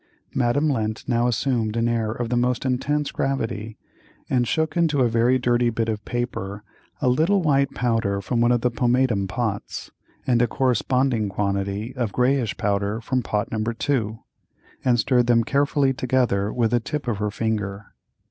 [0.33, 3.77] Madame Lent now assumed an air of the most intense gravity,
[4.31, 6.63] and shook into a very dirty bit of paper
[7.03, 9.91] a little white powder from one of the pomatum pots,
[10.25, 13.59] and a corresponding quantity of grayish powder from pot No.
[13.63, 14.17] 2,
[14.83, 17.85] and stirred them carefully together with the tip of her finger.